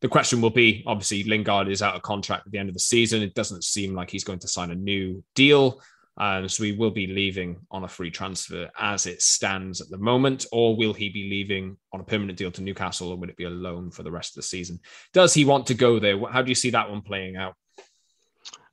[0.00, 2.80] The question will be obviously, Lingard is out of contract at the end of the
[2.80, 3.22] season.
[3.22, 5.80] It doesn't seem like he's going to sign a new deal.
[6.16, 9.96] Um, so he will be leaving on a free transfer as it stands at the
[9.96, 13.38] moment, or will he be leaving on a permanent deal to Newcastle, or would it
[13.38, 14.80] be a loan for the rest of the season?
[15.14, 16.20] Does he want to go there?
[16.30, 17.54] How do you see that one playing out?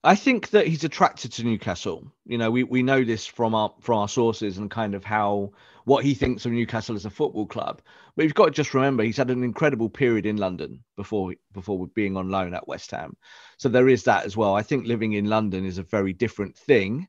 [0.04, 2.12] I think that he's attracted to Newcastle.
[2.26, 5.52] You know, we, we know this from our from our sources and kind of how
[5.86, 7.82] what he thinks of Newcastle as a football club.
[8.16, 11.88] But you've got to just remember he's had an incredible period in London before before
[11.88, 13.18] being on loan at West Ham.
[13.58, 14.54] So there is that as well.
[14.54, 17.08] I think living in London is a very different thing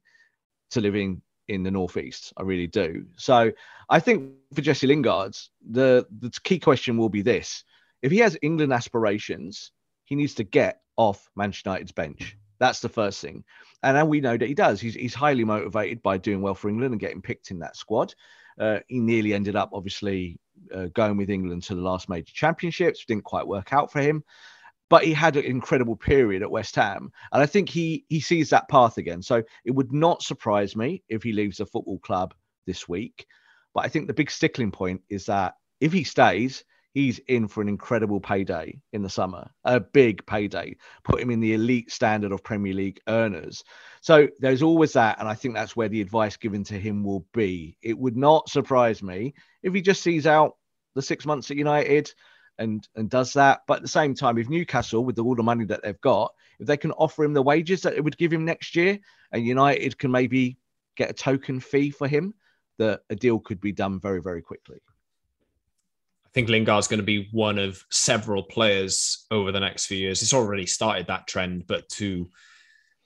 [0.70, 2.33] to living in the northeast.
[2.37, 3.07] I really do.
[3.16, 3.53] So
[3.88, 5.37] I think for Jesse Lingard,
[5.68, 7.64] the the key question will be this:
[8.01, 9.72] if he has England aspirations,
[10.07, 12.38] he needs to get off Manchester United's bench.
[12.59, 13.44] That's the first thing.
[13.83, 14.81] And we know that he does.
[14.81, 18.14] He's, he's highly motivated by doing well for England and getting picked in that squad.
[18.59, 20.38] Uh, he nearly ended up, obviously,
[20.75, 23.05] uh, going with England to the last major championships.
[23.05, 24.25] Didn't quite work out for him.
[24.90, 27.12] But he had an incredible period at West Ham.
[27.31, 29.23] And I think he, he sees that path again.
[29.23, 32.35] So it would not surprise me if he leaves the football club
[32.66, 33.27] this week.
[33.75, 36.64] But I think the big stickling point is that if he stays,
[36.98, 41.38] he's in for an incredible payday in the summer, a big payday, put him in
[41.38, 43.62] the elite standard of Premier League earners.
[44.00, 45.20] So there's always that.
[45.20, 47.76] And I think that's where the advice given to him will be.
[47.82, 50.56] It would not surprise me if he just sees out
[50.96, 52.12] the six months at United
[52.58, 53.61] and, and does that.
[53.68, 56.66] But at the same time, if Newcastle, with all the money that they've got, if
[56.66, 58.98] they can offer him the wages that it would give him next year,
[59.30, 60.58] and United can maybe
[60.96, 62.34] get a token fee for him,
[62.78, 64.80] that a deal could be done very, very quickly.
[66.28, 70.20] I think Lingard's going to be one of several players over the next few years.
[70.20, 72.28] It's already started that trend, but to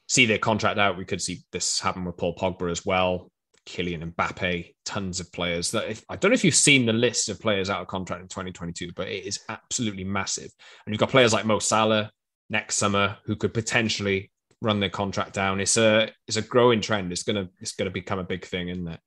[0.08, 3.30] see their contract out, we could see this happen with Paul Pogba as well.
[3.64, 5.70] Kylian Mbappe, tons of players.
[5.70, 8.22] That if, I don't know if you've seen the list of players out of contract
[8.22, 10.50] in 2022, but it is absolutely massive.
[10.85, 12.11] And you've got players like Mo Salah
[12.50, 15.61] next summer who could potentially run their contract down.
[15.61, 17.12] It's a it's a growing trend.
[17.12, 19.00] It's gonna it's gonna become a big thing, isn't it?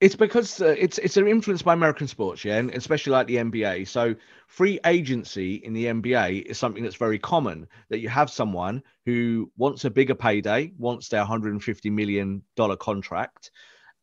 [0.00, 3.88] It's because uh, it's it's influenced by American sports, yeah, and especially like the NBA.
[3.88, 4.14] So
[4.46, 7.66] free agency in the NBA is something that's very common.
[7.88, 13.50] That you have someone who wants a bigger payday, wants their 150 million dollar contract,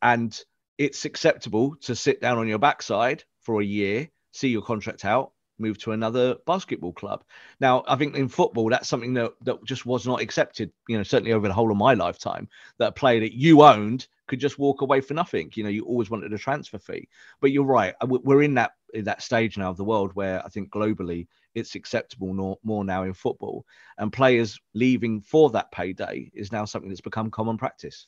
[0.01, 0.37] and
[0.77, 5.31] it's acceptable to sit down on your backside for a year, see your contract out,
[5.59, 7.23] move to another basketball club.
[7.61, 11.03] Now, I think in football, that's something that, that just was not accepted, you know,
[11.03, 14.59] certainly over the whole of my lifetime, that a player that you owned could just
[14.59, 15.51] walk away for nothing.
[15.55, 17.07] You know, you always wanted a transfer fee.
[17.41, 17.93] But you're right.
[18.03, 21.75] We're in that in that stage now of the world where I think globally it's
[21.75, 23.65] acceptable more, more now in football,
[23.97, 28.07] and players leaving for that payday is now something that's become common practice.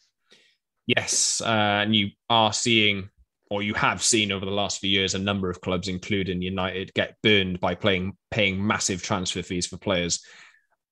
[0.86, 3.10] Yes, uh, and you are seeing,
[3.50, 6.94] or you have seen over the last few years, a number of clubs, including United,
[6.94, 10.24] get burned by playing paying massive transfer fees for players,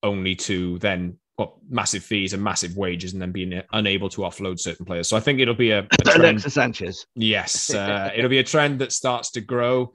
[0.02, 1.18] only to then
[1.68, 5.08] massive fees and massive wages and then being unable to offload certain players.
[5.08, 6.20] So I think it'll be a, a trend.
[6.22, 7.06] Alexis Sanchez.
[7.14, 9.92] Yes, uh, it'll be a trend that starts to grow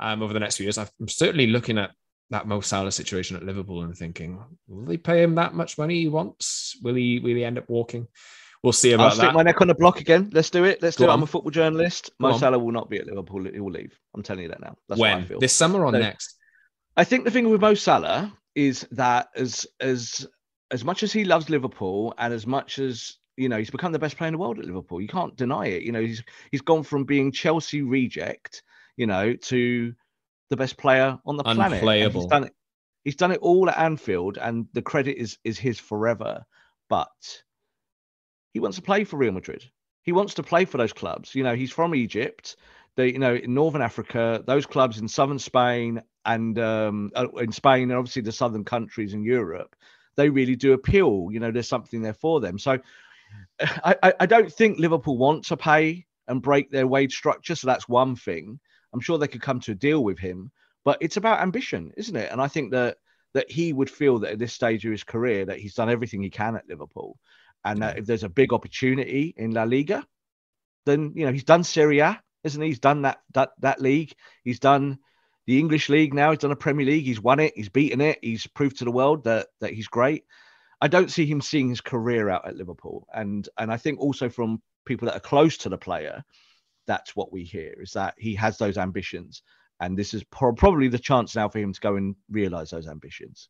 [0.00, 0.78] um, over the next few years.
[0.78, 1.92] I'm certainly looking at
[2.30, 6.00] that Mo Salah situation at Liverpool and thinking, will they pay him that much money
[6.00, 6.76] he wants?
[6.82, 8.06] Will he will he end up walking?
[8.62, 9.34] We'll see about I'll stick that.
[9.34, 10.28] my neck on the block again.
[10.32, 10.82] Let's do it.
[10.82, 11.12] Let's Go do it.
[11.12, 11.18] on.
[11.20, 12.10] I'm a football journalist.
[12.20, 12.38] Go Mo on.
[12.38, 13.44] Salah will not be at Liverpool.
[13.44, 13.98] He will leave.
[14.14, 14.76] I'm telling you that now.
[14.88, 15.40] That's when feel.
[15.40, 16.36] this summer or So- next?
[16.96, 20.26] I think the thing with Mo Salah is that as as
[20.70, 23.98] as much as he loves Liverpool and as much as you know he's become the
[23.98, 25.82] best player in the world at Liverpool, you can't deny it.
[25.82, 28.62] You know he's he's gone from being Chelsea reject,
[28.96, 29.92] you know, to
[30.50, 31.78] the best player on the planet.
[31.78, 32.22] Unplayable.
[32.22, 32.54] He's done it.
[33.04, 36.44] He's done it all at Anfield, and the credit is is his forever.
[36.88, 37.42] But
[38.52, 39.64] he wants to play for Real Madrid.
[40.02, 41.34] He wants to play for those clubs.
[41.34, 42.56] You know, he's from Egypt.
[42.96, 47.52] They, you know, in Northern Africa, those clubs in southern Spain and um, uh, in
[47.52, 49.76] Spain and obviously the southern countries in Europe,
[50.20, 51.28] they really do appeal.
[51.30, 52.58] You know, there's something there for them.
[52.58, 52.78] So
[53.58, 57.54] I, I, I don't think Liverpool want to pay and break their wage structure.
[57.54, 58.60] So that's one thing.
[58.92, 60.50] I'm sure they could come to a deal with him,
[60.84, 62.30] but it's about ambition, isn't it?
[62.30, 62.98] And I think that
[63.32, 66.20] that he would feel that at this stage of his career that he's done everything
[66.20, 67.16] he can at Liverpool,
[67.64, 70.04] and that if there's a big opportunity in La Liga,
[70.84, 72.68] then you know he's done Serie A, isn't he?
[72.68, 74.12] He's done that that that league.
[74.44, 74.98] He's done
[75.46, 76.30] the English league now.
[76.30, 77.04] He's done a Premier League.
[77.04, 77.52] He's won it.
[77.56, 78.18] He's beaten it.
[78.22, 80.24] He's proved to the world that that he's great.
[80.80, 84.28] I don't see him seeing his career out at Liverpool, and and I think also
[84.28, 86.24] from people that are close to the player,
[86.86, 89.42] that's what we hear is that he has those ambitions,
[89.80, 92.88] and this is pro- probably the chance now for him to go and realise those
[92.88, 93.48] ambitions.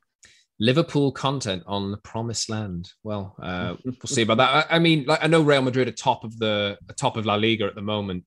[0.59, 2.93] Liverpool content on the promised land.
[3.03, 4.67] Well, uh, we'll see about that.
[4.71, 7.37] I, I mean, like I know Real Madrid are top of the top of La
[7.37, 8.25] Liga at the moment,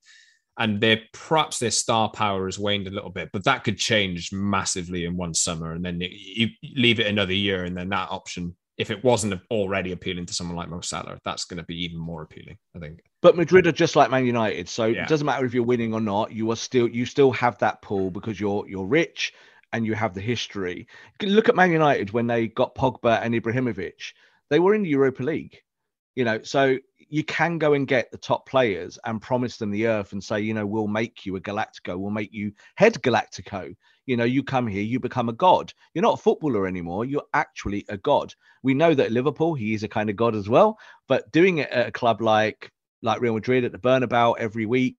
[0.58, 4.32] and their perhaps their star power has waned a little bit, but that could change
[4.32, 8.56] massively in one summer, and then you, leave it another year, and then that option,
[8.78, 11.98] if it wasn't already appealing to someone like Mo Salah, that's going to be even
[11.98, 12.58] more appealing.
[12.76, 13.02] I think.
[13.22, 15.04] But Madrid are just like Man United, so Yeah.
[15.04, 16.32] it doesn't matter if you're winning or not.
[16.32, 19.34] You are still you still have that pull because you're you're rich
[19.72, 20.88] and you have the history.
[21.22, 24.14] Look at Man United when they got Pogba and Ibrahimovic.
[24.52, 25.58] They were in the Europa League,
[26.14, 26.44] you know.
[26.44, 26.78] So
[27.14, 30.40] you can go and get the top players and promise them the earth and say,
[30.40, 33.76] you know, we'll make you a Galactico, we'll make you head Galactico.
[34.08, 35.72] You know, you come here, you become a god.
[35.94, 37.06] You're not a footballer anymore.
[37.06, 38.34] You're actually a god.
[38.64, 40.80] We know that at Liverpool, he is a kind of god as well.
[41.08, 42.72] But doing it at a club like
[43.04, 44.96] like Real Madrid at the Bernabeu every week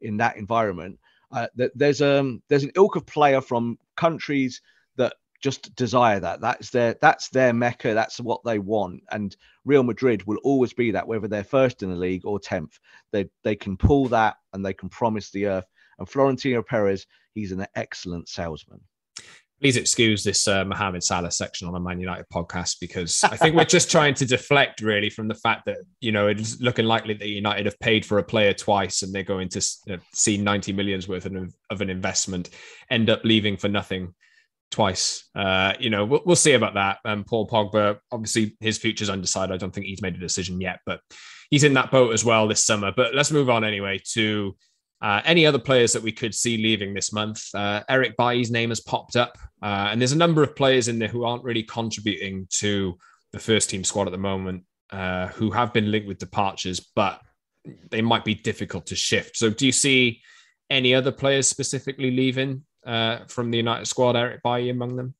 [0.00, 0.98] in that environment.
[1.30, 4.60] Uh, there's um there's an ilk of player from countries
[4.96, 6.40] that just desire that.
[6.40, 7.94] That's their that's their mecca.
[7.94, 9.02] That's what they want.
[9.12, 12.78] And Real Madrid will always be that, whether they're first in the league or tenth.
[13.12, 15.64] They they can pull that and they can promise the earth.
[15.98, 18.80] And Florentino Perez, he's an excellent salesman.
[19.60, 23.54] Please excuse this uh, Mohamed Salah section on a Man United podcast because I think
[23.54, 27.14] we're just trying to deflect really from the fact that you know it's looking likely
[27.14, 30.72] that United have paid for a player twice and they're going to uh, see 90
[30.72, 32.50] millions worth of, of an investment
[32.90, 34.12] end up leaving for nothing
[34.74, 35.28] twice.
[35.36, 36.98] Uh, you know, we'll, we'll see about that.
[37.04, 39.54] Um, Paul Pogba, obviously his future's undecided.
[39.54, 41.00] I don't think he's made a decision yet, but
[41.48, 42.92] he's in that boat as well this summer.
[42.94, 44.56] But let's move on anyway to
[45.00, 47.44] uh, any other players that we could see leaving this month?
[47.54, 50.98] Uh, Eric Bailly's name has popped up, uh, and there's a number of players in
[50.98, 52.98] there who aren't really contributing to
[53.32, 57.20] the first team squad at the moment, uh, who have been linked with departures, but
[57.90, 59.36] they might be difficult to shift.
[59.36, 60.20] So, do you see
[60.68, 64.16] any other players specifically leaving uh, from the United squad?
[64.16, 65.14] Eric Bailly among them?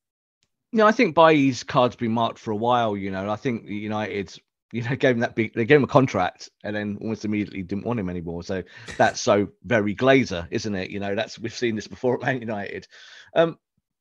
[0.72, 2.96] No, I think Bailly's card's been marked for a while.
[2.96, 4.37] You know, I think United,
[4.72, 7.62] you know, gave him that big, they gave him a contract and then almost immediately
[7.62, 8.42] didn't want him anymore.
[8.42, 8.62] So
[8.96, 10.90] that's so very Glazer, isn't it?
[10.90, 12.88] You know, that's we've seen this before at Man United.
[13.35, 13.59] Um,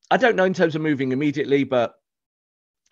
[0.10, 1.94] I don't know in terms of moving immediately, but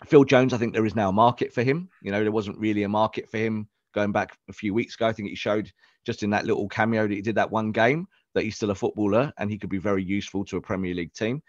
[0.05, 1.89] Phil Jones, I think there is now a market for him.
[2.01, 5.07] You know, there wasn't really a market for him going back a few weeks ago.
[5.07, 5.71] I think he showed
[6.05, 8.75] just in that little cameo that he did that one game that he's still a
[8.75, 11.41] footballer and he could be very useful to a Premier League team.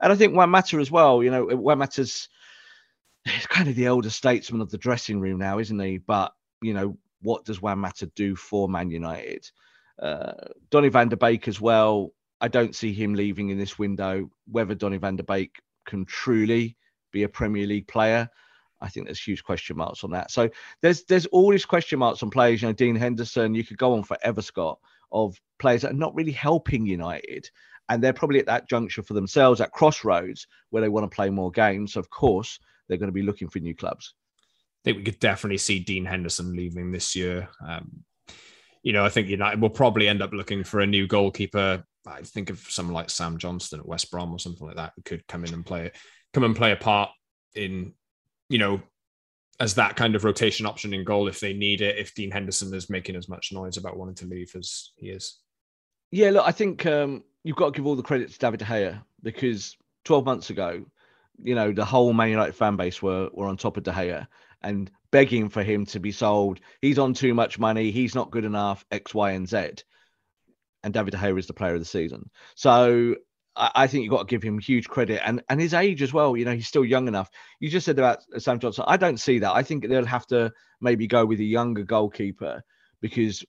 [0.00, 1.22] And I think Juan Mata as well.
[1.22, 2.28] You know, Juan Mata's
[3.24, 5.98] he's kind of the elder statesman of the dressing room now, isn't he?
[5.98, 9.50] But you know, what does Juan Mata do for Man United?
[10.00, 10.32] Uh,
[10.70, 12.12] Donny van der Beek as well.
[12.40, 14.30] I don't see him leaving in this window.
[14.50, 16.76] Whether Donny van der Beek can truly
[17.12, 18.30] be a Premier League player,
[18.80, 20.30] I think there's huge question marks on that.
[20.30, 20.48] So
[20.80, 22.62] there's there's all these question marks on players.
[22.62, 23.54] You know, Dean Henderson.
[23.54, 24.78] You could go on forever, Scott,
[25.12, 27.48] of players that are not really helping United,
[27.88, 31.30] and they're probably at that juncture for themselves, at crossroads where they want to play
[31.30, 31.96] more games.
[31.96, 32.58] Of course,
[32.88, 34.14] they're going to be looking for new clubs.
[34.38, 37.48] I think we could definitely see Dean Henderson leaving this year.
[37.66, 38.04] Um,
[38.82, 41.84] you know, I think United will probably end up looking for a new goalkeeper.
[42.06, 45.02] I think of someone like Sam Johnstone at West Brom or something like that who
[45.02, 45.90] could come in and play
[46.32, 47.10] come and play a part
[47.54, 47.92] in,
[48.48, 48.80] you know,
[49.60, 51.98] as that kind of rotation option in goal if they need it.
[51.98, 55.38] If Dean Henderson is making as much noise about wanting to leave as he is.
[56.10, 58.64] Yeah, look, I think um, you've got to give all the credit to David De
[58.64, 60.84] Gea because 12 months ago,
[61.42, 64.26] you know, the whole Man United fan base were were on top of De Gea
[64.62, 66.60] and begging for him to be sold.
[66.80, 67.90] He's on too much money.
[67.90, 68.84] He's not good enough.
[68.90, 69.70] X, Y, and Z.
[70.82, 72.30] And David De Gea is the player of the season.
[72.54, 73.16] So
[73.60, 76.36] I, think you've got to give him huge credit and and his age as well.
[76.36, 77.30] You know, he's still young enough.
[77.58, 78.84] You just said about Sam Johnson.
[78.86, 79.54] I don't see that.
[79.54, 82.62] I think they'll have to maybe go with a younger goalkeeper
[83.00, 83.44] because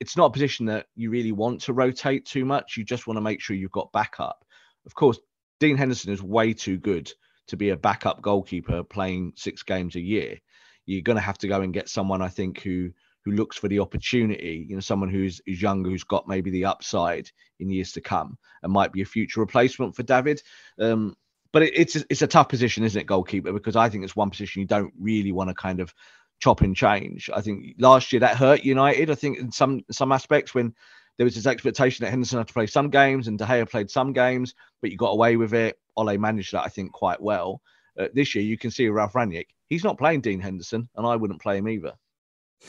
[0.00, 2.76] it's not a position that you really want to rotate too much.
[2.76, 4.44] You just want to make sure you've got backup.
[4.86, 5.18] Of course,
[5.60, 7.12] Dean Henderson is way too good
[7.48, 10.38] to be a backup goalkeeper playing six games a year.
[10.86, 12.90] You're going to have to go and get someone, I think, who
[13.24, 14.66] who looks for the opportunity.
[14.68, 18.38] You know, someone who's is younger, who's got maybe the upside in years to come,
[18.62, 20.42] and might be a future replacement for David.
[20.78, 21.16] Um,
[21.52, 23.52] but it, it's it's a tough position, isn't it, goalkeeper?
[23.52, 25.94] Because I think it's one position you don't really want to kind of
[26.40, 27.30] chop and change.
[27.34, 29.10] I think last year that hurt United.
[29.10, 30.74] I think in some some aspects when
[31.18, 33.90] there was this expectation that Henderson had to play some games and De Gea played
[33.90, 35.78] some games, but you got away with it.
[35.96, 37.60] Ole managed that, I think, quite well.
[37.98, 39.48] Uh, this year, you can see Ralf Rangnick.
[39.68, 41.92] He's not playing Dean Henderson, and I wouldn't play him either.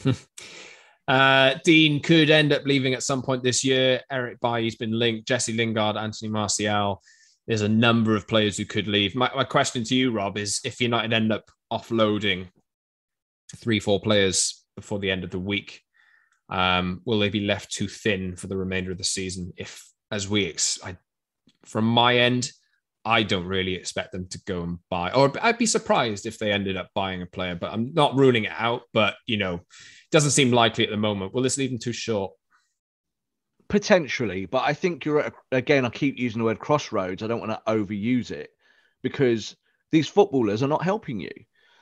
[1.07, 4.01] uh, Dean could end up leaving at some point this year.
[4.11, 5.27] Eric Bailly's been linked.
[5.27, 7.01] Jesse Lingard, Anthony Martial.
[7.47, 9.15] There's a number of players who could leave.
[9.15, 12.47] My, my question to you, Rob, is if United end up offloading
[13.55, 15.81] three, four players before the end of the week,
[16.49, 19.53] um, will they be left too thin for the remainder of the season?
[19.57, 20.97] If, as we, ex- I,
[21.65, 22.51] from my end,
[23.03, 26.51] I don't really expect them to go and buy, or I'd be surprised if they
[26.51, 28.83] ended up buying a player, but I'm not ruling it out.
[28.93, 31.33] But, you know, it doesn't seem likely at the moment.
[31.33, 32.33] Will this leave them too short?
[33.69, 37.23] Potentially, but I think you're at, again, I keep using the word crossroads.
[37.23, 38.49] I don't want to overuse it
[39.01, 39.55] because
[39.91, 41.31] these footballers are not helping you.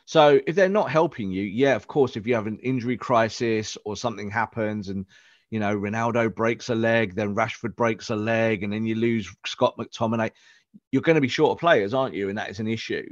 [0.06, 3.78] So if they're not helping you, yeah, of course, if you have an injury crisis
[3.86, 5.06] or something happens and
[5.52, 9.32] you know Ronaldo breaks a leg, then Rashford breaks a leg, and then you lose
[9.46, 10.32] Scott McTominay,
[10.92, 12.30] you're going to be short of players, aren't you?
[12.30, 13.08] And that is an issue.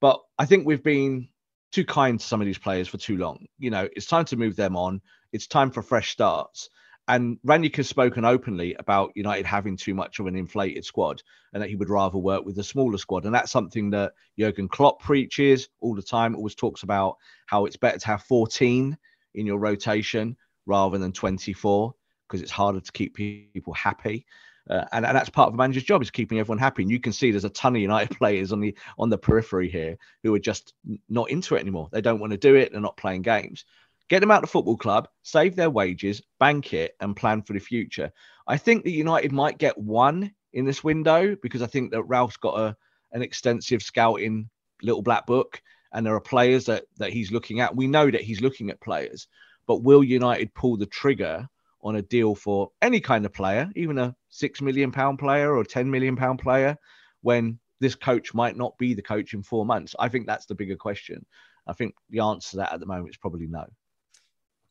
[0.00, 1.28] But I think we've been
[1.72, 3.46] too kind to some of these players for too long.
[3.58, 5.00] You know, it's time to move them on.
[5.32, 6.70] It's time for fresh starts.
[7.08, 11.62] And Rangnick has spoken openly about United having too much of an inflated squad and
[11.62, 13.24] that he would rather work with a smaller squad.
[13.24, 17.78] And that's something that Jurgen Klopp preaches all the time, always talks about how it's
[17.78, 18.96] better to have 14
[19.34, 20.36] in your rotation
[20.66, 21.94] rather than 24
[22.28, 24.26] because it's harder to keep people happy.
[24.68, 26.82] Uh, and, and that's part of a manager's job is keeping everyone happy.
[26.82, 29.68] And you can see there's a ton of United players on the on the periphery
[29.68, 30.74] here who are just
[31.08, 31.88] not into it anymore.
[31.92, 32.72] They don't want to do it.
[32.72, 33.64] They're not playing games.
[34.08, 37.52] Get them out of the football club, save their wages, bank it, and plan for
[37.52, 38.10] the future.
[38.46, 42.38] I think that United might get one in this window because I think that Ralf's
[42.38, 42.76] got a
[43.12, 44.48] an extensive scouting
[44.82, 45.60] little black book,
[45.92, 47.76] and there are players that that he's looking at.
[47.76, 49.28] We know that he's looking at players,
[49.66, 51.48] but will United pull the trigger
[51.82, 55.64] on a deal for any kind of player, even a six million pound player or
[55.64, 56.76] ten million pound player,
[57.22, 59.94] when this coach might not be the coach in four months?
[59.98, 61.24] I think that's the bigger question.
[61.66, 63.66] I think the answer to that at the moment is probably no.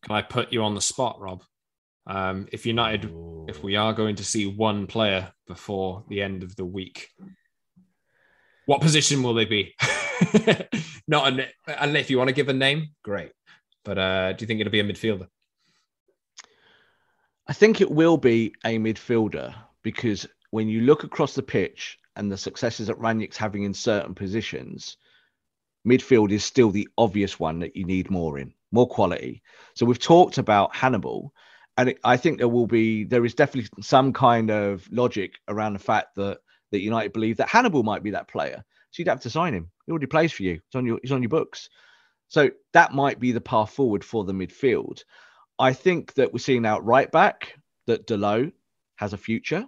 [0.03, 1.43] Can I put you on the spot, Rob?
[2.08, 3.45] Um, if United, Ooh.
[3.49, 7.10] if we are going to see one player before the end of the week,
[8.66, 9.76] what position will they be?
[11.08, 13.32] Not an, and if you want to give a name, great.
[13.84, 15.28] But uh, do you think it'll be a midfielder?
[17.47, 22.29] I think it will be a midfielder because when you look across the pitch and
[22.29, 24.97] the successes that Rangnick's having in certain positions,
[25.87, 29.41] midfield is still the obvious one that you need more in more quality.
[29.75, 31.33] So we've talked about Hannibal,
[31.77, 35.71] and it, I think there will be there is definitely some kind of logic around
[35.73, 36.39] the fact that
[36.71, 38.65] that United believe that Hannibal might be that player.
[38.91, 39.71] So you'd have to sign him.
[39.85, 40.53] He already plays for you.
[40.53, 41.69] He's on your he's on your books.
[42.27, 45.03] So that might be the path forward for the midfield.
[45.60, 48.51] I think that we're seeing out right back that Dalot
[48.95, 49.66] has a future,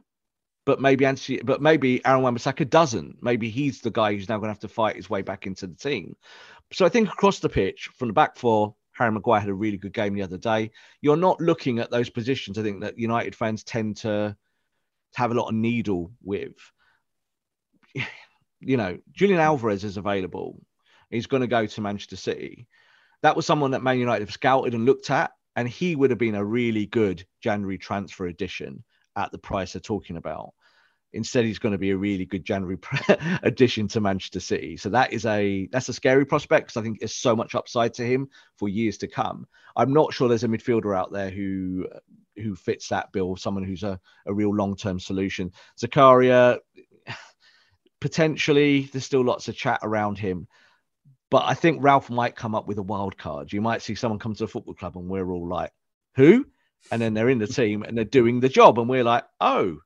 [0.66, 3.22] but maybe Anthony, but maybe Aaron Wan-Bissaka doesn't.
[3.22, 5.68] Maybe he's the guy who's now going to have to fight his way back into
[5.68, 6.16] the team.
[6.72, 9.78] So I think across the pitch, from the back four Harry Maguire had a really
[9.78, 10.72] good game the other day.
[11.02, 12.60] You're not looking at those positions.
[12.60, 14.36] I think that United fans tend to
[15.16, 16.58] have a lot of needle with.
[18.60, 20.62] You know, Julian Alvarez is available.
[21.10, 22.68] He's going to go to Manchester City.
[23.22, 26.18] That was someone that Man United have scouted and looked at, and he would have
[26.18, 28.82] been a really good January transfer addition
[29.18, 30.54] at the price they're talking about.
[31.12, 32.78] Instead, he's going to be a really good January
[33.44, 34.78] addition to Manchester City.
[34.78, 37.94] So that is a that's a scary prospect because I think there's so much upside
[37.96, 39.48] to him for years to come.
[39.76, 41.90] I'm not sure there's a midfielder out there who
[42.38, 45.52] who fits that bill, someone who's a, a real long term solution.
[45.78, 46.60] Zakaria,
[48.00, 50.48] potentially, there's still lots of chat around him.
[51.32, 53.54] But I think Ralf might come up with a wild card.
[53.54, 55.72] You might see someone come to a football club and we're all like,
[56.16, 56.46] who?
[56.92, 58.80] And then they're in the team and they're doing the job.
[58.80, 59.78] And we're like, oh,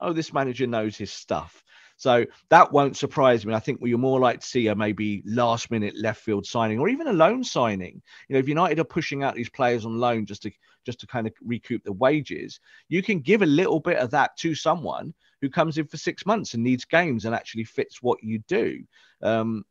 [0.00, 1.62] oh, this manager knows his stuff.
[1.98, 3.52] So that won't surprise me.
[3.52, 6.78] I think we are more like to see a maybe last minute left field signing
[6.78, 8.00] or even a loan signing.
[8.28, 10.52] You know, if United are pushing out these players on loan just to
[10.86, 14.36] just to kind of recoup the wages, you can give a little bit of that
[14.38, 15.12] to someone
[15.42, 18.78] who comes in for six months and needs games and actually fits what you do.
[19.20, 19.64] Um,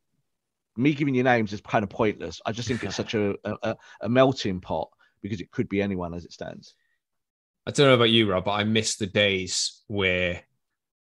[0.78, 2.42] me giving you names is kind of pointless.
[2.46, 4.90] I just think it's such a, a, a melting pot
[5.22, 6.76] because it could be anyone as it stands.
[7.66, 10.44] I don't know about you, Rob, but I miss the days where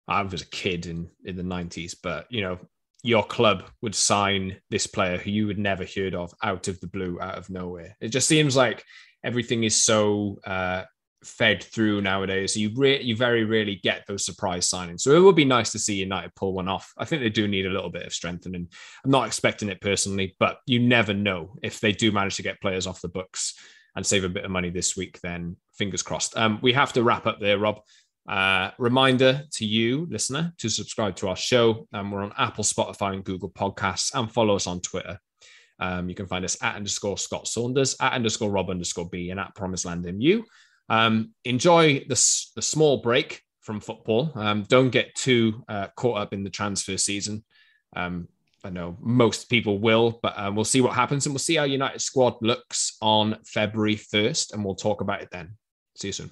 [0.08, 2.60] I was a kid in in the nineties, but you know,
[3.04, 6.88] your club would sign this player who you would never heard of out of the
[6.88, 7.98] blue, out of nowhere.
[8.00, 8.84] It just seems like
[9.24, 10.84] everything is so uh,
[11.26, 12.56] fed through nowadays.
[12.56, 15.02] You re- you very rarely get those surprise signings.
[15.02, 16.94] So it would be nice to see United pull one off.
[16.98, 18.68] I think they do need a little bit of strengthening.
[19.04, 22.62] I'm not expecting it personally, but you never know if they do manage to get
[22.62, 23.56] players off the books
[23.96, 25.20] and save a bit of money this week.
[25.22, 26.38] Then fingers crossed.
[26.38, 27.82] Um, we have to wrap up there, Rob.
[28.28, 31.88] Uh, reminder to you, listener, to subscribe to our show.
[31.94, 35.20] Um, we're on Apple, Spotify, and Google Podcasts, and follow us on Twitter.
[35.80, 39.40] Um, you can find us at underscore Scott Saunders, at underscore Rob underscore B, and
[39.40, 40.44] at Promised Land MU.
[40.94, 42.16] Um, enjoy the,
[42.56, 44.32] the small break from football.
[44.36, 47.44] Um, don't get too uh, caught up in the transfer season.
[47.96, 48.28] Um,
[48.64, 51.64] I know most people will, but um, we'll see what happens and we'll see how
[51.64, 55.58] United squad looks on February 1st, and we'll talk about it then.
[55.96, 56.32] See you soon.